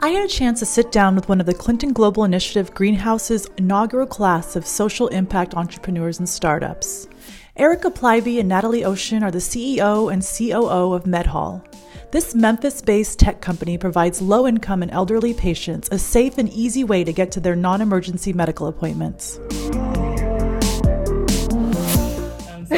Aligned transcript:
I 0.00 0.08
had 0.08 0.24
a 0.24 0.28
chance 0.28 0.58
to 0.60 0.66
sit 0.66 0.92
down 0.92 1.14
with 1.14 1.30
one 1.30 1.40
of 1.40 1.46
the 1.46 1.54
Clinton 1.54 1.94
Global 1.94 2.24
Initiative 2.24 2.74
Greenhouse's 2.74 3.46
inaugural 3.56 4.06
class 4.06 4.54
of 4.54 4.66
social 4.66 5.08
impact 5.08 5.54
entrepreneurs 5.54 6.18
and 6.18 6.28
startups. 6.28 7.08
Erica 7.56 7.90
Plybeah 7.90 8.40
and 8.40 8.48
Nathalie 8.48 8.82
Occean 8.82 9.22
are 9.22 9.30
the 9.30 9.38
CEO 9.38 10.12
and 10.12 10.22
COO 10.22 10.92
of 10.92 11.04
MedHaul. 11.04 11.64
This 12.10 12.34
Memphis 12.34 12.82
based 12.82 13.18
tech 13.18 13.40
company 13.40 13.78
provides 13.78 14.20
low 14.20 14.46
income 14.46 14.82
and 14.82 14.90
elderly 14.90 15.32
patients 15.32 15.88
a 15.90 15.98
safe 15.98 16.36
and 16.36 16.52
easy 16.52 16.84
way 16.84 17.02
to 17.04 17.12
get 17.12 17.32
to 17.32 17.40
their 17.40 17.56
non 17.56 17.80
emergency 17.80 18.32
medical 18.32 18.66
appointments. 18.66 19.40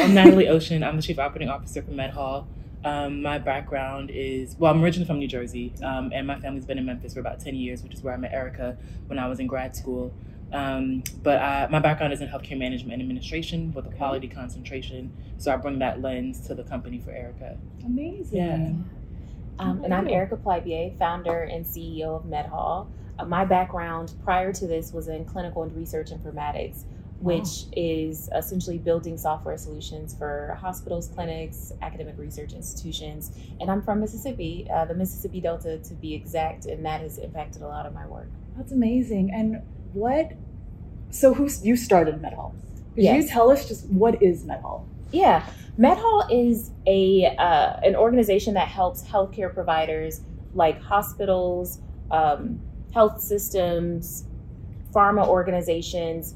So 0.07 0.11
I'm 0.11 0.15
Nathalie 0.15 0.45
Occean. 0.45 0.87
I'm 0.87 0.95
the 0.95 1.01
Chief 1.01 1.19
Operating 1.19 1.49
Officer 1.49 1.81
for 1.81 1.91
MedHaul. 1.91 2.45
Um, 2.85 3.21
my 3.21 3.39
background 3.39 4.09
is 4.09 4.55
well, 4.57 4.73
I'm 4.73 4.81
originally 4.81 5.05
from 5.05 5.19
New 5.19 5.27
Jersey, 5.27 5.73
um, 5.83 6.11
and 6.13 6.25
my 6.25 6.39
family's 6.39 6.65
been 6.65 6.77
in 6.77 6.85
Memphis 6.85 7.13
for 7.13 7.19
about 7.19 7.41
10 7.41 7.55
years, 7.55 7.83
which 7.83 7.93
is 7.93 8.01
where 8.01 8.13
I 8.13 8.17
met 8.17 8.31
Erica 8.31 8.77
when 9.07 9.19
I 9.19 9.27
was 9.27 9.41
in 9.41 9.47
grad 9.47 9.75
school. 9.75 10.13
Um, 10.53 11.03
but 11.23 11.41
I, 11.41 11.67
my 11.67 11.79
background 11.79 12.13
is 12.13 12.21
in 12.21 12.29
healthcare 12.29 12.57
management 12.57 12.93
and 12.93 13.01
administration 13.01 13.73
with 13.73 13.85
a 13.85 13.89
quality 13.89 14.29
concentration, 14.29 15.11
so 15.39 15.51
I 15.51 15.57
bring 15.57 15.77
that 15.79 16.01
lens 16.01 16.39
to 16.47 16.55
the 16.55 16.63
company 16.63 16.99
for 16.99 17.11
Erica. 17.11 17.57
Amazing. 17.85 18.37
Yeah. 18.37 19.61
Um, 19.61 19.83
and 19.83 19.93
I'm 19.93 20.07
Erica 20.07 20.37
Plybeah, 20.37 20.97
founder 20.97 21.43
and 21.43 21.65
CEO 21.65 22.15
of 22.15 22.23
MedHaul. 22.23 22.87
Uh, 23.19 23.25
my 23.25 23.43
background 23.43 24.13
prior 24.23 24.53
to 24.53 24.67
this 24.67 24.93
was 24.93 25.09
in 25.09 25.25
clinical 25.25 25.63
and 25.63 25.75
research 25.75 26.11
informatics 26.11 26.85
which 27.19 27.65
is 27.75 28.29
essentially 28.35 28.77
building 28.77 29.17
software 29.17 29.57
solutions 29.57 30.15
for 30.15 30.57
hospitals, 30.61 31.07
clinics, 31.07 31.71
academic 31.81 32.15
research 32.17 32.53
institutions. 32.53 33.31
And 33.59 33.71
I'm 33.71 33.81
from 33.81 33.99
Mississippi, 33.99 34.67
uh, 34.71 34.85
the 34.85 34.93
Mississippi 34.93 35.41
Delta 35.41 35.79
to 35.79 35.93
be 35.95 36.13
exact, 36.13 36.65
and 36.65 36.85
that 36.85 37.01
has 37.01 37.17
impacted 37.17 37.63
a 37.63 37.67
lot 37.67 37.85
of 37.85 37.93
my 37.93 38.05
work. 38.05 38.27
That's 38.55 38.71
amazing. 38.71 39.31
And 39.33 39.63
what? 39.93 40.33
So, 41.09 41.33
who 41.33 41.49
you 41.63 41.75
started 41.75 42.21
MedHaul? 42.21 42.53
Could 42.93 43.03
Yes. 43.03 43.23
you 43.23 43.29
tell 43.29 43.49
us 43.51 43.67
just 43.67 43.87
what 43.89 44.21
is 44.21 44.43
MedHaul? 44.43 44.83
Yeah, 45.11 45.43
MedHaul 45.79 46.27
is 46.31 46.71
a 46.85 47.25
uh, 47.37 47.79
an 47.83 47.95
organization 47.95 48.53
that 48.55 48.67
helps 48.67 49.03
healthcare 49.03 49.51
providers 49.53 50.21
like 50.53 50.81
hospitals, 50.81 51.79
um, 52.11 52.59
health 52.93 53.21
systems, 53.21 54.25
pharma 54.93 55.27
organizations 55.27 56.35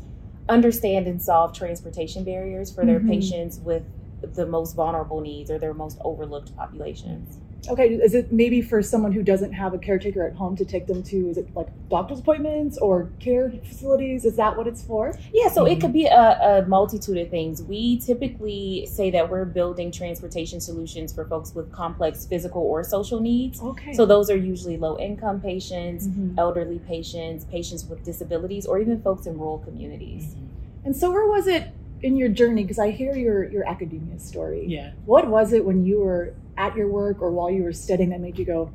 understand 0.50 1.08
and 1.08 1.22
solve 1.22 1.53
transportation 1.53 2.23
barriers 2.23 2.72
for 2.72 2.86
their 2.86 3.00
Mhm. 3.00 3.08
patients 3.09 3.59
with 3.59 3.84
the 4.22 4.46
most 4.46 4.76
vulnerable 4.76 5.22
needs 5.22 5.50
or 5.52 5.58
their 5.60 5.74
most 5.74 5.98
overlooked 6.04 6.56
populations. 6.56 7.38
Okay, 7.70 7.90
is 7.90 8.16
it 8.16 8.32
maybe 8.34 8.60
for 8.60 8.82
someone 8.82 9.12
who 9.12 9.22
doesn't 9.22 9.54
have 9.54 9.76
a 9.76 9.78
caretaker 9.78 10.26
at 10.26 10.34
home 10.34 10.56
to 10.56 10.66
take 10.66 10.88
them 10.88 11.04
to? 11.04 11.30
Is 11.30 11.38
it 11.38 11.48
like 11.56 11.68
doctor's 11.90 12.18
appointments 12.20 12.80
or 12.80 13.10
care 13.20 13.52
facilities? 13.68 14.26
Is 14.26 14.36
that 14.38 14.58
what 14.58 14.66
it's 14.66 14.82
for? 14.84 15.14
Yeah, 15.32 15.48
so 15.48 15.68
it 15.68 15.78
Mhm. 15.78 15.82
could 15.82 15.94
be 15.94 16.06
a, 16.08 16.64
a 16.64 16.66
multitude 16.68 17.18
of 17.20 17.30
things. 17.30 17.62
We 17.62 18.00
typically 18.00 18.88
say 18.88 19.12
that 19.12 19.30
we're 19.30 19.46
building 19.46 19.92
transportation 19.92 20.60
solutions 20.60 21.14
for 21.14 21.24
folks 21.26 21.54
with 21.54 21.72
complex 21.72 22.26
physical 22.26 22.64
or 22.64 22.84
social 22.84 23.20
needs. 23.20 23.62
Okay. 23.62 23.94
So 23.94 24.08
those 24.08 24.32
are 24.32 24.38
usually 24.38 24.78
low 24.78 24.98
income 24.98 25.40
patients, 25.40 26.08
Mhm. 26.08 26.34
elderly 26.40 26.80
patients, 26.80 27.46
patients 27.46 27.88
with 27.88 28.04
disabilities, 28.04 28.66
or 28.66 28.80
even 28.80 29.00
folks 29.02 29.28
in 29.28 29.38
rural 29.38 29.60
communities. 29.60 30.36
And 30.84 30.96
so, 30.96 31.12
where 31.12 31.28
was 31.28 31.46
it 31.46 31.66
in 32.04 32.18
your 32.18 32.30
journey? 32.30 32.64
Because 32.64 32.80
I 32.80 32.92
hear 32.92 33.16
your 33.16 33.50
your 33.50 33.68
academia 33.68 34.20
story. 34.20 34.66
Yeah. 34.68 34.92
What 35.06 35.28
was 35.28 35.54
it 35.54 35.66
when 35.66 35.86
you 35.86 36.00
were 36.00 36.34
at 36.58 36.76
your 36.76 36.88
work 36.88 37.22
or 37.22 37.32
while 37.32 37.50
you 37.50 37.64
were 37.64 37.74
studying 37.74 38.10
that 38.10 38.20
made 38.20 38.38
you 38.38 38.46
go, 38.46 38.72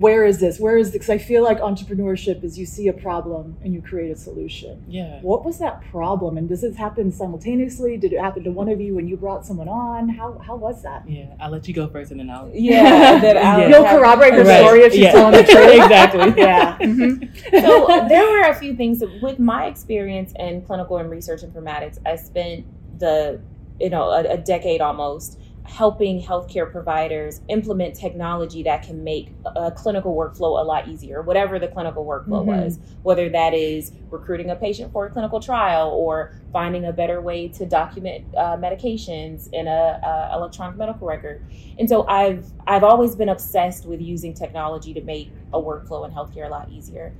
where 0.00 0.24
is 0.24 0.38
this? 0.40 0.58
Where 0.58 0.78
is 0.78 0.86
this? 0.88 0.92
Because 0.94 1.10
I 1.10 1.18
feel 1.18 1.42
like 1.42 1.60
entrepreneurship 1.60 2.42
is 2.42 2.58
you 2.58 2.64
see 2.64 2.88
a 2.88 2.92
problem 2.92 3.58
and 3.62 3.74
you 3.74 3.82
create 3.82 4.10
a 4.10 4.16
solution. 4.16 4.82
Yeah. 4.88 5.20
What 5.20 5.44
was 5.44 5.58
that 5.58 5.82
problem? 5.90 6.38
And 6.38 6.48
does 6.48 6.62
this 6.62 6.74
happen 6.74 7.12
simultaneously? 7.12 7.98
Did 7.98 8.14
it 8.14 8.18
happen 8.20 8.42
to 8.44 8.50
one 8.50 8.70
of 8.70 8.80
you 8.80 8.94
when 8.94 9.06
you 9.06 9.18
brought 9.18 9.44
someone 9.44 9.68
on? 9.68 10.08
How, 10.08 10.38
how 10.38 10.56
was 10.56 10.82
that? 10.84 11.06
Yeah. 11.06 11.34
I'll 11.38 11.50
let 11.50 11.68
you 11.68 11.74
go 11.74 11.86
first 11.86 12.12
and 12.12 12.18
then 12.20 12.30
I'll. 12.30 12.50
Yeah, 12.54 13.18
that 13.20 13.36
I 13.36 13.58
would 13.58 13.68
You'll 13.70 13.84
have- 13.84 14.00
corroborate 14.00 14.32
her 14.32 14.44
Right. 14.44 14.60
story 14.64 14.80
if 14.80 14.92
she's 14.92 15.02
Yeah. 15.02 15.12
telling 15.12 15.32
the 15.32 15.44
truth. 15.52 15.74
exactly. 15.74 16.34
yeah. 16.42 16.78
Mhm. 16.80 17.60
so 17.62 18.08
there 18.08 18.26
were 18.30 18.48
a 18.48 18.54
few 18.54 18.74
things 18.74 19.00
that, 19.00 19.10
with 19.22 19.38
my 19.38 19.66
experience 19.66 20.32
in 20.38 20.62
clinical 20.62 20.96
and 20.96 21.10
research 21.10 21.42
informatics 21.42 21.98
i 22.06 22.16
spent 22.16 22.64
the 22.98 23.40
you 23.78 23.90
know 23.90 24.04
a, 24.10 24.20
a 24.32 24.36
decade 24.38 24.80
almost 24.80 25.38
helping 25.70 26.20
healthcare 26.20 26.70
providers 26.70 27.40
implement 27.48 27.94
technology 27.94 28.60
that 28.64 28.82
can 28.82 29.04
make 29.04 29.32
a 29.54 29.70
clinical 29.70 30.16
workflow 30.16 30.60
a 30.60 30.64
lot 30.64 30.88
easier 30.88 31.22
whatever 31.22 31.60
the 31.60 31.68
clinical 31.68 32.04
workflow 32.04 32.42
Mhm. 32.42 32.46
was 32.46 32.78
whether 33.04 33.28
that 33.28 33.54
is 33.54 33.92
recruiting 34.10 34.50
a 34.50 34.56
patient 34.56 34.90
for 34.92 35.06
a 35.06 35.10
clinical 35.10 35.38
trial 35.38 35.90
or 35.90 36.32
finding 36.52 36.86
a 36.86 36.92
better 36.92 37.20
way 37.20 37.46
to 37.46 37.64
document 37.66 38.24
uh, 38.36 38.56
medications 38.56 39.48
in 39.52 39.68
a, 39.68 40.00
a 40.30 40.36
electronic 40.36 40.76
medical 40.76 41.06
record 41.06 41.40
and 41.78 41.88
so 41.88 42.04
i've 42.08 42.44
i've 42.66 42.82
always 42.82 43.14
been 43.14 43.28
obsessed 43.28 43.86
with 43.86 44.00
using 44.00 44.34
technology 44.34 44.92
to 44.92 45.02
make 45.02 45.30
a 45.52 45.60
workflow 45.60 46.04
in 46.04 46.12
healthcare 46.12 46.46
a 46.46 46.50
lot 46.50 46.68
easier 46.70 47.12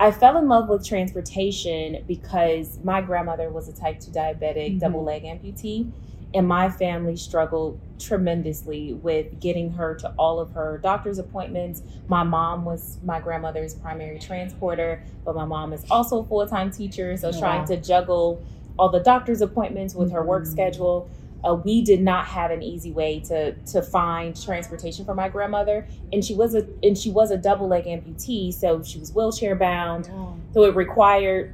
I 0.00 0.10
fell 0.10 0.36
in 0.38 0.48
love 0.48 0.68
with 0.68 0.84
transportation 0.84 2.02
because 2.08 2.80
my 2.82 3.00
grandmother 3.02 3.50
was 3.50 3.68
a 3.68 3.72
type 3.72 4.00
2 4.00 4.10
diabetic, 4.10 4.74
Mhm. 4.74 4.80
double 4.80 5.04
leg 5.04 5.22
amputee, 5.22 5.88
and 6.34 6.46
my 6.48 6.70
family 6.70 7.16
struggled 7.16 7.78
tremendously 7.98 8.94
with 8.94 9.38
getting 9.40 9.70
her 9.72 9.94
to 9.96 10.12
all 10.18 10.40
of 10.40 10.50
her 10.52 10.78
doctor's 10.82 11.18
appointments. 11.18 11.82
My 12.08 12.22
mom 12.22 12.64
was 12.64 12.98
my 13.04 13.20
grandmother's 13.20 13.74
primary 13.74 14.18
transporter, 14.18 15.02
but 15.24 15.34
my 15.34 15.44
mom 15.44 15.72
is 15.72 15.84
also 15.90 16.20
a 16.20 16.24
full 16.24 16.46
time 16.46 16.70
teacher, 16.70 17.16
so 17.16 17.28
Oh, 17.28 17.38
trying 17.38 17.64
to 17.66 17.76
juggle 17.76 18.40
all 18.78 18.88
the 18.88 19.00
doctor's 19.00 19.40
appointments 19.42 19.94
with 19.94 20.10
her 20.12 20.24
work 20.24 20.44
Mhm. 20.44 20.46
schedule. 20.48 21.08
Uh, 21.44 21.54
we 21.54 21.82
did 21.82 22.00
not 22.00 22.24
have 22.26 22.50
an 22.52 22.62
easy 22.62 22.92
way 22.92 23.18
to 23.20 23.52
to 23.66 23.82
find 23.82 24.40
transportation 24.40 25.04
for 25.04 25.14
my 25.14 25.28
grandmother, 25.28 25.86
and 26.12 26.24
she 26.24 26.34
was 26.34 26.54
a 26.54 26.64
and 26.82 26.96
she 26.96 27.10
was 27.10 27.30
a 27.32 27.36
double 27.36 27.66
leg 27.68 27.84
amputee, 27.84 28.52
so 28.54 28.82
she 28.82 28.98
was 29.00 29.12
wheelchair 29.12 29.54
bound. 29.56 30.08
So 30.54 30.64
it 30.64 30.76
required 30.76 31.52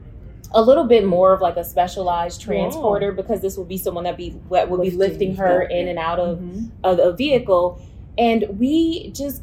a 0.52 0.62
little 0.62 0.84
bit 0.84 1.04
more 1.06 1.32
of 1.34 1.40
like 1.40 1.56
a 1.56 1.64
specialized 1.64 2.40
transporter 2.40 3.12
because 3.12 3.40
this 3.42 3.56
would 3.58 3.68
be 3.68 3.76
someone 3.78 4.04
that 4.04 4.16
be 4.16 4.30
what 4.48 4.68
would 4.70 4.80
be 4.82 4.90
Lifting 4.90 4.98
lifting 5.30 5.36
her 5.36 5.64
stuff, 5.64 5.70
in 5.78 5.88
and 5.88 5.98
out 5.98 6.18
of, 6.18 6.38
Mhm. 6.38 6.70
of 6.84 6.98
a 6.98 7.12
vehicle, 7.12 7.78
and 8.16 8.44
we 8.58 9.10
just 9.10 9.42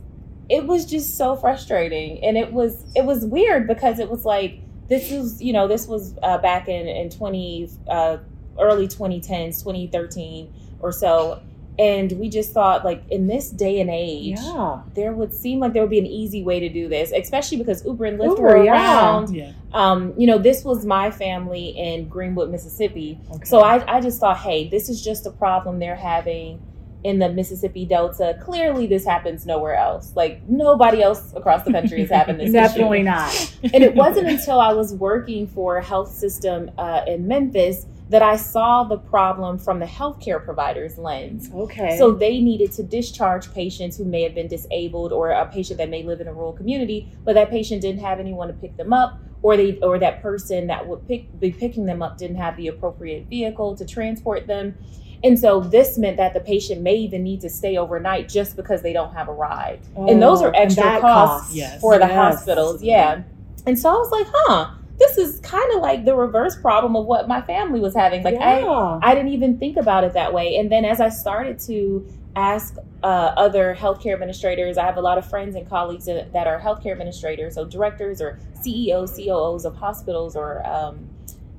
it 0.50 0.68
was 0.68 0.86
just 0.86 1.18
so 1.18 1.36
frustrating, 1.36 2.24
and 2.24 2.38
it 2.38 2.54
was 2.54 2.84
it 2.96 3.06
was 3.06 3.26
weird 3.26 3.68
because 3.68 4.00
it 4.00 4.10
was 4.10 4.26
like 4.26 4.60
this 4.90 5.12
was 5.12 5.42
you 5.42 5.54
know 5.54 5.68
this 5.68 5.88
was 5.88 6.14
uh, 6.24 6.38
back 6.40 6.68
in 6.68 6.88
in 6.88 7.10
twenty 7.10 7.68
uh, 7.88 8.18
early 8.60 8.88
2010s 8.88 9.62
2013 9.64 10.48
or 10.80 10.92
so 10.92 11.40
and 11.78 12.12
we 12.14 12.30
just 12.30 12.54
thought 12.54 12.86
like 12.86 13.04
in 13.10 13.28
this 13.28 13.50
day 13.50 13.82
and 13.82 13.90
age 13.90 14.38
Yeah. 14.40 14.82
there 14.94 15.12
would 15.14 15.34
seem 15.34 15.60
like 15.60 15.74
there 15.74 15.82
would 15.84 15.90
be 15.90 16.00
an 16.00 16.06
easy 16.06 16.42
way 16.44 16.60
to 16.62 16.70
do 16.70 16.88
this, 16.88 17.12
especially 17.12 17.58
because 17.58 17.86
Uber 17.86 18.06
and 18.06 18.20
Lyft 18.20 18.30
Uber, 18.38 18.42
were 18.42 18.64
around. 18.64 19.36
Yeah. 19.36 19.52
Um, 19.74 20.14
you 20.18 20.26
know, 20.26 20.38
this 20.38 20.64
was 20.64 20.86
my 20.86 21.12
family 21.12 21.70
in 21.78 22.08
Greenwood, 22.08 22.50
Mississippi. 22.50 23.20
Okay. 23.30 23.44
So 23.46 23.60
I, 23.60 23.98
I 23.98 24.00
just 24.00 24.20
thought, 24.22 24.38
hey, 24.38 24.70
this 24.70 24.88
is 24.88 25.04
just 25.04 25.26
a 25.26 25.32
problem 25.32 25.80
they're 25.80 25.96
having 25.98 26.62
in 27.04 27.20
the 27.20 27.30
Mississippi 27.30 27.86
Delta. 27.86 28.40
Clearly, 28.42 28.88
this 28.88 29.06
happens 29.06 29.46
nowhere 29.46 29.76
else. 29.76 30.14
Like 30.16 30.42
nobody 30.50 31.04
else 31.04 31.34
across 31.36 31.64
the 31.64 31.72
country 31.72 32.02
is 32.02 32.10
having 32.10 32.38
this. 32.38 32.52
Definitely 32.54 33.00
issue. 33.02 33.06
not. 33.06 33.56
And 33.74 33.84
it 33.84 33.94
wasn't 33.96 34.28
until 34.28 34.60
I 34.60 34.74
was 34.74 34.94
working 34.94 35.46
for 35.46 35.78
a 35.78 35.84
health 35.84 36.12
system 36.12 36.72
uh, 36.78 37.02
in 37.06 37.28
Memphis 37.28 37.86
that 38.10 38.22
I 38.22 38.36
saw 38.36 38.84
the 38.84 38.98
problem 38.98 39.58
from 39.58 39.80
the 39.80 39.86
healthcare 39.88 40.44
provider's 40.44 40.98
lens. 40.98 41.50
Okay. 41.54 41.98
So 41.98 42.12
they 42.12 42.40
needed 42.40 42.72
to 42.74 42.84
discharge 42.84 43.52
patients 43.54 43.98
who 43.98 44.06
may 44.06 44.22
have 44.22 44.36
been 44.36 44.48
disabled 44.48 45.12
or 45.12 45.32
a 45.32 45.46
patient 45.48 45.80
that 45.80 45.90
may 45.90 46.04
live 46.04 46.22
in 46.22 46.28
a 46.28 46.34
rural 46.34 46.54
community, 46.54 47.12
but 47.24 47.34
that 47.34 47.50
patient 47.50 47.82
didn't 47.82 48.02
have 48.02 48.20
anyone 48.20 48.48
to 48.48 48.54
pick 48.54 48.78
them 48.78 48.94
up, 48.94 49.18
or 49.42 49.58
they 49.58 49.80
or 49.80 49.98
that 50.00 50.22
person 50.22 50.68
that 50.68 50.88
would 50.88 51.08
pick 51.08 51.40
be 51.40 51.52
picking 51.52 51.86
them 51.88 52.02
up 52.04 52.18
didn't 52.20 52.38
have 52.38 52.56
the 52.58 52.68
appropriate 52.68 53.26
vehicle 53.28 53.76
to 53.76 53.86
transport 53.86 54.46
them. 54.46 54.76
And 55.24 55.40
so 55.40 55.60
this 55.60 55.98
meant 55.98 56.18
that 56.18 56.36
the 56.36 56.40
patient 56.42 56.82
may 56.84 56.96
even 56.98 57.24
need 57.24 57.42
to 57.42 57.50
stay 57.50 57.78
overnight 57.78 58.30
just 58.30 58.56
because 58.56 58.84
they 58.84 58.94
don't 58.94 59.14
have 59.16 59.28
a 59.30 59.34
ride. 59.34 59.80
and 59.96 60.22
those 60.22 60.42
Oh, 60.44 60.46
are 60.46 60.56
extra 60.56 60.84
costs 61.00 61.48
cost. 61.48 61.56
Yes. 61.56 61.82
for 61.82 61.98
the 61.98 62.06
Yes. 62.06 62.14
hospitals. 62.14 62.84
Yeah. 62.84 63.24
And 63.66 63.80
so 63.80 63.90
I 63.90 63.94
was 63.94 64.12
like, 64.12 64.28
huh, 64.30 64.68
this 64.98 65.18
is 65.18 65.40
kind 65.42 65.74
of 65.74 65.82
like 65.82 66.06
the 66.06 66.16
reverse 66.16 66.56
problem 66.56 66.96
of 66.96 67.06
what 67.06 67.28
my 67.28 67.42
family 67.42 67.80
was 67.80 67.94
having. 67.94 68.24
Like 68.24 68.36
I 68.36 68.60
yeah. 68.60 69.00
I 69.02 69.14
didn't 69.14 69.34
even 69.34 69.58
think 69.58 69.78
about 69.78 70.04
it 70.04 70.14
that 70.14 70.34
way. 70.34 70.58
And 70.58 70.72
then 70.72 70.86
as 70.86 71.02
I 71.02 71.10
started 71.10 71.60
to 71.62 72.08
ask 72.36 72.78
uh, 73.04 73.34
other 73.38 73.76
healthcare 73.78 74.14
administrators, 74.14 74.78
I 74.78 74.86
have 74.86 74.98
a 74.98 75.02
lot 75.02 75.18
of 75.18 75.30
friends 75.30 75.56
and 75.56 75.68
colleagues 75.70 76.06
that 76.06 76.48
are 76.48 76.60
healthcare 76.60 76.92
administrators, 76.92 77.56
so 77.56 77.66
directors 77.66 78.22
or 78.22 78.40
CEOs, 78.62 79.16
COOs 79.18 79.66
of 79.66 79.76
hospitals 79.76 80.36
or 80.36 80.66
um, 80.66 81.10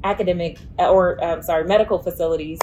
academic 0.05 0.59
or 0.79 1.23
um, 1.25 1.43
sorry 1.43 1.65
medical 1.65 1.99
facilities. 1.99 2.59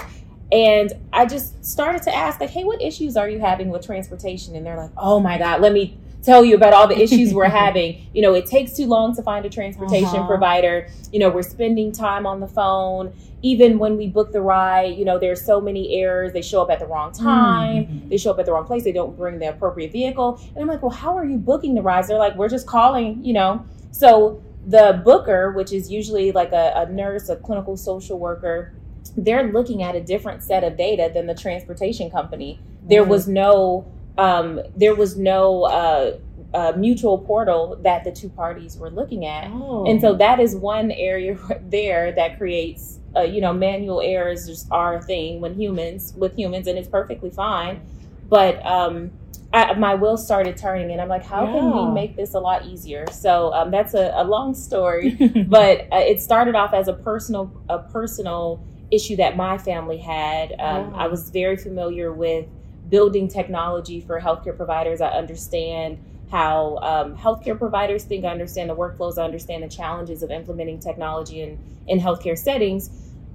and 0.51 0.93
I 1.11 1.25
just 1.25 1.63
started 1.65 2.03
to 2.03 2.15
ask, 2.15 2.39
like, 2.39 2.51
hey, 2.51 2.63
what 2.63 2.81
issues 2.81 3.17
are 3.17 3.29
you 3.29 3.39
having 3.39 3.69
with 3.69 3.85
transportation? 3.85 4.55
And 4.55 4.65
they're 4.65 4.77
like, 4.77 4.91
oh 4.97 5.19
my 5.19 5.37
God, 5.37 5.61
let 5.61 5.73
me 5.73 5.97
tell 6.23 6.43
you 6.43 6.55
about 6.55 6.73
all 6.73 6.87
the 6.87 6.99
issues 6.99 7.33
we're 7.33 7.45
having. 7.49 8.07
You 8.13 8.21
know, 8.21 8.33
it 8.33 8.45
takes 8.45 8.73
too 8.75 8.87
long 8.87 9.15
to 9.15 9.21
find 9.21 9.45
a 9.45 9.49
transportation 9.49 10.19
uh-huh. 10.19 10.27
provider. 10.27 10.89
You 11.11 11.19
know, 11.19 11.29
we're 11.29 11.43
spending 11.43 11.91
time 11.91 12.25
on 12.25 12.39
the 12.39 12.47
phone. 12.47 13.13
Even 13.41 13.77
when 13.77 13.97
we 13.97 14.07
book 14.07 14.31
the 14.31 14.41
ride, 14.41 14.95
you 14.97 15.03
know, 15.03 15.19
there's 15.19 15.43
so 15.43 15.59
many 15.59 15.99
errors. 16.01 16.31
They 16.31 16.41
show 16.41 16.61
up 16.61 16.71
at 16.71 16.79
the 16.79 16.87
wrong 16.87 17.11
time. 17.11 17.85
Mm-hmm. 17.85 18.09
They 18.09 18.17
show 18.17 18.31
up 18.31 18.39
at 18.39 18.45
the 18.45 18.53
wrong 18.53 18.65
place. 18.65 18.85
They 18.85 18.93
don't 18.93 19.17
bring 19.17 19.37
the 19.39 19.49
appropriate 19.49 19.91
vehicle. 19.91 20.39
And 20.55 20.59
I'm 20.59 20.67
like, 20.67 20.81
well, 20.81 20.91
how 20.91 21.17
are 21.17 21.25
you 21.25 21.37
booking 21.37 21.75
the 21.75 21.81
rides? 21.81 22.07
They're 22.07 22.17
like, 22.17 22.35
we're 22.35 22.49
just 22.49 22.67
calling, 22.67 23.23
you 23.23 23.33
know. 23.33 23.65
So 23.91 24.41
the 24.65 25.01
booker, 25.03 25.51
which 25.51 25.73
is 25.73 25.91
usually 25.91 26.31
like 26.31 26.53
a, 26.53 26.71
a 26.75 26.89
nurse, 26.89 27.27
a 27.27 27.35
clinical 27.35 27.75
social 27.75 28.17
worker, 28.17 28.73
they're 29.17 29.51
looking 29.51 29.83
at 29.83 29.95
a 29.95 30.01
different 30.01 30.41
set 30.41 30.63
of 30.63 30.77
data 30.77 31.11
than 31.13 31.27
the 31.27 31.35
transportation 31.35 32.09
company. 32.09 32.59
There 32.87 33.03
was 33.03 33.27
no 33.27 33.85
um, 34.17 34.61
there 34.75 34.95
was 34.95 35.17
no 35.17 35.63
uh, 35.63 36.17
uh, 36.53 36.73
mutual 36.77 37.17
portal 37.17 37.79
that 37.81 38.03
the 38.03 38.11
two 38.11 38.29
parties 38.29 38.77
were 38.77 38.89
looking 38.89 39.25
at, 39.25 39.49
oh. 39.51 39.85
and 39.87 39.99
so 39.99 40.13
that 40.15 40.39
is 40.39 40.55
one 40.55 40.91
area 40.91 41.37
there 41.69 42.11
that 42.11 42.37
creates 42.37 42.99
uh, 43.15 43.21
you 43.21 43.41
know 43.41 43.53
manual 43.53 44.01
errors 44.01 44.47
just 44.47 44.67
are 44.71 44.95
a 44.95 45.01
thing 45.01 45.41
when 45.41 45.53
humans 45.55 46.13
with 46.15 46.35
humans, 46.37 46.67
and 46.67 46.77
it's 46.77 46.87
perfectly 46.87 47.29
fine. 47.29 47.81
But 48.29 48.65
um, 48.65 49.11
I, 49.53 49.73
my 49.73 49.93
wheels 49.93 50.25
started 50.25 50.57
turning, 50.57 50.91
and 50.91 50.99
I'm 50.99 51.09
like, 51.09 51.23
how 51.23 51.45
yeah. 51.45 51.53
can 51.53 51.75
we 51.75 51.93
make 51.93 52.15
this 52.15 52.33
a 52.33 52.39
lot 52.39 52.65
easier? 52.65 53.05
So 53.11 53.53
um, 53.53 53.69
that's 53.69 53.93
a, 53.93 54.11
a, 54.15 54.23
long 54.23 54.55
story, 54.55 55.11
but 55.47 55.81
uh, 55.91 55.97
it 55.97 56.19
started 56.21 56.55
off 56.55 56.73
as 56.73 56.87
a 56.87 56.93
personal 56.93 57.51
a 57.69 57.79
personal 57.79 58.65
issue 58.91 59.15
that 59.17 59.37
my 59.37 59.57
family 59.57 59.97
had. 59.97 60.53
Um, 60.53 60.57
yeah. 60.91 60.91
I 60.95 61.07
was 61.07 61.29
very 61.29 61.57
familiar 61.57 62.11
with 62.11 62.47
building 62.89 63.27
technology 63.27 64.01
for 64.01 64.19
healthcare 64.19 64.55
providers. 64.55 65.01
I 65.01 65.09
understand 65.09 65.97
how 66.31 66.77
um, 66.77 67.15
healthcare 67.15 67.57
providers 67.57 68.03
think. 68.03 68.25
I 68.25 68.29
understand 68.29 68.69
the 68.69 68.75
workflows. 68.75 69.17
I 69.17 69.23
understand 69.23 69.63
the 69.63 69.69
challenges 69.69 70.23
of 70.23 70.31
implementing 70.31 70.79
technology 70.79 71.41
in, 71.41 71.59
in 71.87 71.99
healthcare 71.99 72.37
settings. 72.37 72.89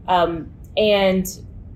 Um, 0.08 0.52
and 0.76 1.26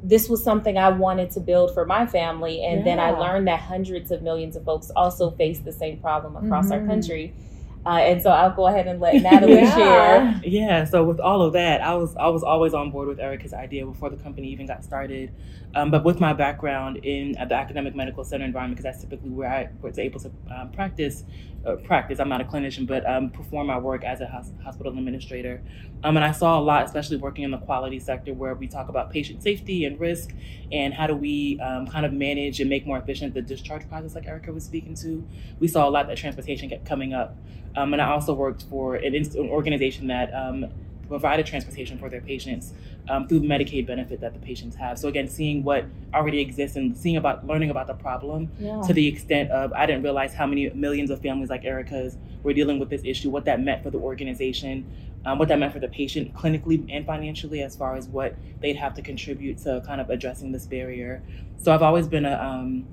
this 0.03 0.29
was 0.29 0.43
something 0.43 0.77
I 0.77 0.89
wanted 0.89 1.31
to 1.33 1.41
build 1.41 1.73
for 1.75 1.87
my 1.87 2.07
family. 2.07 2.65
And 2.65 2.79
yeah. 2.81 2.85
then 2.85 3.01
I 3.01 3.11
learned 3.13 3.47
that 3.47 3.61
hundreds 3.61 4.11
of 4.11 4.23
millions 4.23 4.57
of 4.57 4.65
folks 4.65 4.91
also 4.97 5.31
face 5.31 5.61
the 5.61 5.73
same 5.73 5.99
problem 5.99 6.37
across 6.37 6.71
mm-hmm. 6.71 6.83
our 6.83 6.87
country. 6.87 7.35
Uh, 7.85 7.99
and 7.99 8.23
so 8.23 8.31
I'll 8.31 8.55
go 8.55 8.67
ahead 8.69 8.87
and 8.87 9.01
let 9.01 9.15
Nathalie 9.23 9.55
yeah. 9.55 9.77
share. 9.77 10.41
Yeah. 10.45 10.85
So 10.85 11.05
with 11.05 11.19
all 11.19 11.43
of 11.43 11.53
that, 11.55 11.81
I 11.81 11.95
was 11.95 12.15
I 12.17 12.29
was 12.29 12.43
always 12.43 12.75
on 12.75 12.91
board 12.91 13.09
with 13.09 13.19
Erica's 13.19 13.53
idea 13.53 13.85
before 13.85 14.11
the 14.11 14.17
company 14.17 14.49
even 14.49 14.67
got 14.67 14.85
started. 14.85 15.33
Um, 15.75 15.91
but 15.91 16.05
with 16.05 16.21
my 16.21 16.33
background 16.33 16.99
in 16.99 17.33
the 17.33 17.55
academic 17.55 17.95
medical 17.95 18.25
center 18.25 18.45
environment, 18.45 18.77
because 18.77 18.93
that's 18.93 19.03
typically 19.03 19.31
where 19.31 19.51
I 19.51 19.71
was 19.81 19.99
able 19.99 20.21
to 20.21 20.31
um, 20.55 20.71
practice. 20.71 21.25
Uh, 21.65 21.77
practice. 21.77 22.19
I'm 22.19 22.29
not 22.29 22.41
a 22.41 22.45
clinician, 22.45 22.89
but 22.89 23.09
um, 23.09 23.31
perform 23.31 23.69
my 23.69 23.79
work 23.79 24.03
as 24.03 24.21
a 24.21 24.27
hospital 24.27 24.99
administrator. 24.99 25.63
Um, 26.05 26.17
and 26.17 26.25
I 26.25 26.33
saw 26.33 26.59
a 26.59 26.63
lot, 26.63 26.85
especially 26.85 27.17
working 27.17 27.45
in 27.45 27.51
the 27.51 27.59
quality 27.59 28.01
sector, 28.01 28.35
where 28.35 28.55
we 28.55 28.67
talk 28.67 28.89
about 28.89 29.11
patient 29.11 29.43
safety 29.43 29.85
and 29.85 29.99
risk, 30.01 30.35
and 30.73 30.93
how 30.93 31.07
do 31.07 31.15
we 31.15 31.61
um, 31.61 31.87
kind 31.87 32.05
of 32.05 32.13
manage 32.13 32.61
and 32.61 32.69
make 32.69 32.87
more 32.87 32.99
efficient 32.99 33.35
the 33.35 33.43
discharge 33.43 33.89
process, 33.89 34.15
like 34.15 34.27
Erica 34.27 34.53
was 34.53 34.65
speaking 34.65 34.95
to. 34.97 35.27
We 35.61 35.69
saw 35.69 35.89
a 35.89 35.91
lot 35.91 36.09
that 36.09 36.17
transportation 36.17 36.69
kept 36.69 36.85
coming 36.85 37.15
up. 37.15 37.37
Um, 37.77 37.93
and 37.93 38.03
I 38.03 38.11
also 38.11 38.35
worked 38.35 38.65
for 38.65 38.97
an, 38.97 39.15
an 39.15 39.49
organization 39.49 40.09
that 40.09 40.33
um, 40.35 40.67
provided 41.13 41.45
transportation 41.45 41.99
for 41.99 42.09
their 42.09 42.23
patients 42.23 42.73
um, 43.11 43.29
through 43.29 43.41
the 43.41 43.47
Medicaid 43.47 43.87
benefit 43.87 44.19
that 44.23 44.33
the 44.33 44.39
patients 44.39 44.75
have. 44.77 44.99
So 44.99 45.09
again, 45.09 45.29
seeing 45.29 45.63
what 45.63 45.85
already 46.15 46.41
exists 46.41 46.75
and 46.75 46.97
seeing 46.97 47.19
about 47.19 47.47
learning 47.47 47.69
about 47.69 47.87
the 47.87 47.93
problem 47.93 48.51
yeah. 48.59 48.81
to 48.87 48.95
the 48.95 49.07
extent 49.07 49.51
of 49.51 49.75
I 49.75 49.85
didn't 49.85 50.05
realize 50.05 50.33
how 50.33 50.47
many 50.47 50.71
millions 50.71 51.11
of 51.11 51.21
families 51.21 51.51
like 51.51 51.67
Erica's 51.67 52.17
were 52.43 52.55
dealing 52.55 52.79
with 52.79 52.89
this 52.89 53.03
issue, 53.05 53.29
what 53.29 53.45
that 53.45 53.61
meant 53.61 53.83
for 53.83 53.91
the 53.91 53.99
organization, 53.99 54.87
um, 55.27 55.39
what 55.39 55.49
that 55.49 55.59
meant 55.59 55.75
for 55.75 55.81
the 55.81 55.89
patient 55.89 56.33
clinically 56.33 56.87
and 56.91 57.05
financially, 57.05 57.61
as 57.61 57.77
far 57.77 57.95
as 57.95 58.09
what 58.09 58.35
they'd 58.63 58.77
have 58.77 58.95
to 58.95 59.03
contribute 59.03 59.59
to 59.59 59.83
kind 59.87 60.01
of 60.01 60.09
addressing 60.09 60.51
this 60.51 60.65
barrier. 60.65 61.23
So 61.59 61.75
I've 61.75 61.83
always 61.83 62.09
been 62.09 62.25
a 62.25 62.43
um, 62.43 62.87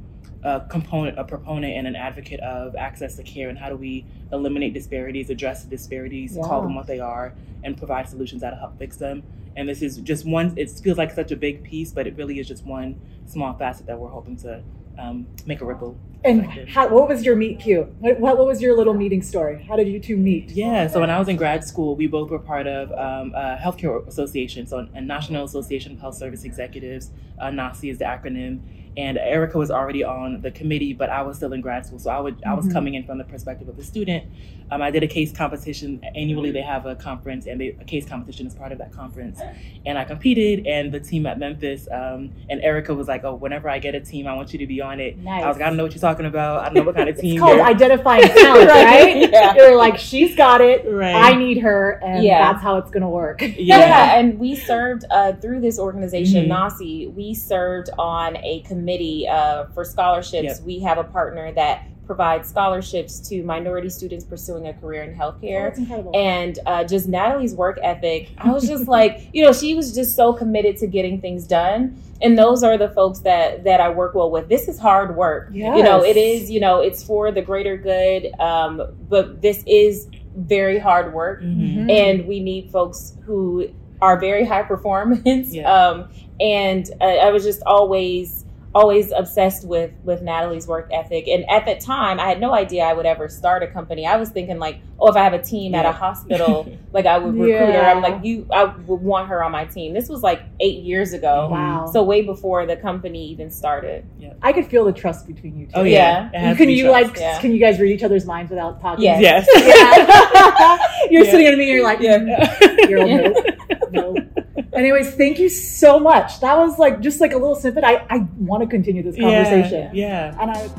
a 0.44 0.62
component, 0.70 1.20
a 1.20 1.24
proponent, 1.24 1.74
and 1.76 1.88
an 1.88 1.96
advocate 1.96 2.40
of 2.40 2.76
access 2.76 3.16
to 3.18 3.24
care, 3.24 3.50
and 3.50 3.58
how 3.58 3.70
do 3.70 3.76
we 3.76 4.06
eliminate 4.32 4.74
disparities, 4.74 5.30
address 5.30 5.64
the 5.64 5.70
disparities, 5.70 6.36
yeah. 6.36 6.44
call 6.44 6.62
them 6.62 6.76
what 6.76 6.88
they 6.88 7.00
are, 7.00 7.34
and 7.64 7.78
provide 7.78 8.08
solutions 8.08 8.42
that 8.42 8.58
help 8.58 8.78
fix 8.78 8.98
them. 8.98 9.24
And 9.56 9.68
this 9.68 9.82
is 9.82 9.98
just 9.98 10.26
one. 10.26 10.54
It 10.58 10.70
feels 10.70 10.98
like 10.98 11.12
such 11.12 11.32
a 11.32 11.36
big 11.36 11.64
piece, 11.64 11.92
but 11.92 12.08
it 12.08 12.16
really 12.16 12.40
is 12.40 12.48
just 12.48 12.66
one 12.66 13.00
small 13.26 13.54
facet 13.54 13.86
that 13.88 14.00
we're 14.00 14.10
hoping 14.10 14.38
to 14.38 14.64
um, 14.98 15.28
make 15.46 15.62
a 15.62 15.66
ripple. 15.66 15.98
And 16.24 16.46
how, 16.68 16.90
what 16.90 17.08
was 17.08 17.24
your 17.24 17.38
meet 17.38 17.62
cute? 17.62 17.88
What, 18.00 18.20
what, 18.20 18.38
was 18.38 18.62
your 18.62 18.76
little 18.76 18.94
meeting 18.94 19.22
story? 19.22 19.64
How 19.64 19.78
did 19.78 19.88
you 19.88 20.00
two 20.00 20.18
meet? 20.18 20.50
Yeah, 20.50 20.88
so 20.88 21.00
when 21.00 21.10
I 21.10 21.18
was 21.18 21.30
in 21.30 21.38
grad 21.38 21.64
school, 21.64 21.96
we 21.96 22.08
both 22.08 22.30
were 22.30 22.40
part 22.40 22.68
of 22.68 22.92
um, 22.92 23.34
a 23.34 23.58
healthcare 23.58 24.06
association, 24.06 24.68
so 24.68 24.88
a 24.94 25.02
National 25.02 25.46
Association 25.46 25.94
of 25.94 26.00
Health 26.00 26.16
Service 26.16 26.44
Executives. 26.44 27.12
Uh, 27.40 27.46
NAHSE 27.46 27.92
is 27.92 27.98
the 28.00 28.06
acronym 28.06 28.60
and 28.98 29.18
Erica 29.18 29.58
was 29.58 29.72
already 29.72 30.04
on 30.04 30.42
the 30.42 30.52
committee, 30.52 30.94
but 30.94 31.10
I 31.10 31.22
was 31.22 31.38
still 31.38 31.54
in 31.54 31.62
grad 31.62 31.86
school, 31.86 32.00
so 32.00 32.10
I 32.10 32.20
would 32.20 32.38
mm-hmm. 32.38 32.50
I 32.50 32.54
was 32.54 32.66
mm-hmm. 32.66 32.74
coming 32.74 32.94
in 32.96 33.06
from 33.06 33.18
the 33.18 33.24
perspective 33.24 33.68
of 33.70 33.78
a 33.78 33.84
student. 33.84 34.26
Um, 34.72 34.82
I 34.84 34.92
did 34.92 35.02
a 35.02 35.08
case 35.08 35.32
competition 35.32 36.00
annually. 36.16 36.52
They 36.52 36.62
have 36.62 36.86
a 36.86 36.96
conference, 36.96 37.48
and 37.48 37.60
they, 37.60 37.70
a 37.70 37.84
case 37.86 38.08
competition 38.08 38.46
is 38.46 38.54
part 38.54 38.72
of 38.72 38.78
that 38.78 38.92
conference. 38.92 39.40
And 39.86 39.98
I 39.98 40.04
competed, 40.04 40.68
and 40.68 40.92
the 40.92 41.00
team 41.00 41.26
at 41.26 41.40
Memphis 41.40 41.88
um, 41.92 42.32
and 42.50 42.62
Erica 42.62 42.94
was 42.94 43.08
like, 43.08 43.24
"Oh, 43.24 43.36
whenever 43.36 43.70
I 43.70 43.80
get 43.80 43.96
a 43.96 44.00
team, 44.00 44.28
I 44.28 44.34
want 44.34 44.54
you 44.54 44.60
to 44.60 44.68
be 44.68 44.82
on 44.82 45.00
it." 45.00 45.18
Nice. 45.18 45.44
I 45.44 45.48
was 45.48 45.58
like, 45.58 45.66
"I 45.66 45.70
don't 45.70 45.78
know 45.78 45.84
what 45.84 45.94
you're 45.94 46.02
talking 46.02 46.26
about. 46.26 46.62
I 46.62 46.66
don't 46.66 46.76
know 46.76 46.84
what 46.84 46.96
kind 46.96 47.10
of 47.10 47.18
team." 47.20 47.34
it's 47.34 47.40
called 47.42 47.60
identifying 47.60 48.28
talent, 48.28 48.70
right? 48.70 49.32
yeah. 49.32 49.56
You're 49.56 49.76
like, 49.76 49.98
"She's 49.98 50.36
got 50.36 50.62
it. 50.62 50.86
Right. 50.88 51.16
I 51.16 51.36
need 51.36 51.60
her, 51.60 52.00
and 52.04 52.24
yeah. 52.24 52.52
that's 52.52 52.64
how 52.64 52.78
it's 52.78 52.92
going 52.92 53.04
to 53.04 53.10
work." 53.10 53.42
Yeah. 53.42 53.80
yeah. 53.80 54.20
and 54.20 54.38
we 54.40 54.56
served 54.56 55.06
uh, 55.10 55.34
through 55.34 55.62
this 55.62 55.80
organization, 55.80 56.46
mm-hmm. 56.46 56.52
NAHSE. 56.52 57.14
We 57.14 57.34
served 57.34 57.90
on 57.98 58.38
a 58.38 58.62
committee 58.62 58.79
committee 58.80 59.28
uh, 59.28 59.66
for 59.74 59.84
scholarships, 59.84 60.44
yep. 60.44 60.62
we 60.62 60.80
have 60.80 60.98
a 60.98 61.04
partner 61.04 61.52
that 61.52 61.86
provides 62.06 62.50
scholarships 62.50 63.20
to 63.30 63.44
minority 63.44 63.90
students 63.90 64.26
pursuing 64.26 64.68
a 64.68 64.74
career 64.74 65.04
in 65.04 65.16
healthcare. 65.16 65.72
Oh, 65.92 66.10
and 66.12 66.58
uh, 66.66 66.84
just 66.84 67.08
Nathalie's 67.08 67.54
work 67.54 67.78
ethic, 67.84 68.30
I 68.40 68.52
was 68.52 68.68
just 68.68 68.88
like, 68.88 69.30
you 69.34 69.44
know, 69.44 69.54
she 69.54 69.76
was 69.76 69.94
just 69.94 70.16
so 70.16 70.34
committed 70.34 70.78
to 70.78 70.88
getting 70.88 71.22
things 71.22 71.46
done. 71.46 72.02
And 72.22 72.38
those 72.38 72.64
are 72.64 72.78
the 72.78 72.90
folks 72.90 73.20
that 73.20 73.64
that 73.64 73.80
I 73.80 73.90
work 73.90 74.16
well 74.16 74.32
with. 74.32 74.50
This 74.50 74.68
is 74.68 74.80
hard 74.80 75.16
work. 75.16 75.50
Yes. 75.52 75.78
You 75.78 75.84
know, 75.84 76.04
it 76.04 76.18
is. 76.18 76.50
You 76.50 76.60
know, 76.60 76.82
it's 76.82 77.04
for 77.04 77.32
the 77.32 77.42
greater 77.42 77.78
good. 77.78 78.34
Um, 78.40 78.82
but 79.08 79.42
this 79.42 79.64
is 79.68 80.10
very 80.36 80.80
hard 80.80 81.14
work, 81.14 81.42
mm-hmm. 81.42 81.90
and 81.90 82.26
we 82.26 82.40
need 82.40 82.72
folks 82.72 83.18
who 83.26 83.70
are 84.02 84.20
very 84.20 84.46
high 84.46 84.64
performance. 84.64 85.54
Yeah. 85.54 85.72
Um, 85.72 86.10
and 86.40 86.90
uh, 87.02 87.06
I 87.06 87.32
was 87.32 87.44
just 87.44 87.62
always 87.66 88.46
always 88.76 89.12
obsessed 89.12 89.68
with 89.68 89.92
with 90.04 90.22
Nathalie's 90.22 90.68
work 90.68 90.90
ethic. 90.92 91.28
And 91.28 91.50
at 91.50 91.66
that 91.66 91.80
time, 91.80 92.20
I 92.20 92.28
had 92.28 92.40
no 92.40 92.54
idea 92.54 92.84
I 92.84 92.94
would 92.94 93.06
ever 93.06 93.28
start 93.28 93.64
a 93.64 93.68
company. 93.68 94.06
I 94.06 94.18
was 94.18 94.30
thinking 94.30 94.60
like, 94.60 94.80
oh, 95.00 95.10
if 95.10 95.16
I 95.16 95.24
have 95.24 95.34
a 95.34 95.42
team 95.42 95.74
yeah. 95.74 95.80
at 95.80 95.86
a 95.86 95.92
hospital, 95.92 96.72
like 96.94 97.06
I 97.06 97.18
would 97.18 97.34
recruit 97.34 97.50
yeah. 97.50 97.84
her. 97.84 97.90
I'm 97.90 98.02
like, 98.02 98.24
you, 98.24 98.46
I 98.52 98.66
would 98.66 99.02
want 99.02 99.30
her 99.30 99.44
on 99.44 99.52
my 99.52 99.66
team. 99.66 99.94
This 99.94 100.10
was 100.10 100.22
like 100.22 100.42
eight 100.60 100.84
years 100.84 101.14
ago. 101.14 101.50
Wow. 101.52 101.90
So 101.92 102.04
way 102.04 102.22
before 102.22 102.66
the 102.66 102.78
company 102.78 103.28
even 103.30 103.50
started. 103.50 104.06
Yeah. 104.20 104.34
I 104.42 104.54
could 104.54 104.68
feel 104.68 104.86
the 104.86 104.94
trust 104.94 105.28
between 105.28 105.58
you 105.58 105.66
two. 105.66 105.74
Oh 105.76 105.84
yeah. 105.84 106.30
yeah. 106.32 106.56
Can 106.56 106.70
you 106.70 106.86
trust. 106.86 107.08
like? 107.08 107.20
Yeah. 107.20 107.40
Can 107.40 107.52
you 107.52 107.60
guys 107.60 107.80
read 107.80 107.94
each 107.94 108.04
other's 108.04 108.26
minds 108.26 108.50
without 108.50 108.80
talking? 108.82 109.04
Yes. 109.04 109.48
yes. 109.54 111.08
you're 111.12 111.26
sitting 111.26 111.48
at 111.48 111.58
me. 111.58 111.72
You're 111.72 111.84
like, 111.84 112.00
yeah. 112.00 112.20
Mm, 112.20 112.90
you're 112.90 113.06
no, 113.92 114.14
no. 114.14 114.30
Anyways, 114.80 115.14
thank 115.16 115.40
you 115.40 115.50
so 115.50 116.00
much. 116.00 116.40
That 116.40 116.58
was 116.58 116.80
like 116.80 117.02
just 117.02 117.20
like 117.20 117.34
a 117.34 117.38
little 117.38 117.56
snippet. 117.56 117.84
I, 117.84 118.06
I 118.10 118.20
want 118.38 118.64
to 118.64 118.68
continue 118.68 119.04
this 119.04 119.18
conversation. 119.18 119.94
Yeah. 119.94 120.32
yeah. 120.32 120.42
And 120.42 120.52
I 120.52 120.72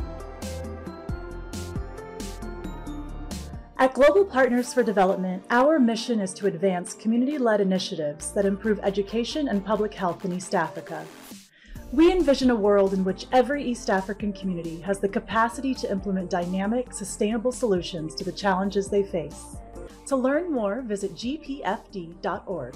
At 3.77 3.93
Global 3.93 4.25
Partners 4.25 4.73
for 4.73 4.83
Development, 4.83 5.45
our 5.51 5.79
mission 5.79 6.19
is 6.19 6.33
to 6.35 6.47
advance 6.47 6.95
community 6.95 7.37
led 7.37 7.61
initiatives 7.61 8.33
that 8.33 8.47
improve 8.47 8.81
education 8.83 9.49
and 9.49 9.63
public 9.63 9.93
health 9.93 10.25
in 10.25 10.33
East 10.33 10.55
Africa. 10.55 11.05
We 11.93 12.11
envision 12.11 12.49
a 12.51 12.55
world 12.55 12.95
in 12.95 13.05
which 13.05 13.27
every 13.33 13.63
East 13.63 13.91
African 13.91 14.33
community 14.33 14.81
has 14.81 14.99
the 14.99 15.09
capacity 15.09 15.75
to 15.75 15.91
implement 15.91 16.31
dynamic, 16.31 16.95
sustainable 16.95 17.53
solutions 17.53 18.15
to 18.15 18.25
the 18.25 18.33
challenges 18.33 18.89
they 18.89 19.03
face. 19.03 19.57
To 20.07 20.17
learn 20.17 20.53
more, 20.53 20.83
visit 20.83 21.15
gpfd.org. 21.15 22.75